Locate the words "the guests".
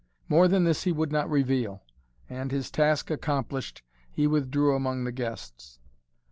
5.03-5.77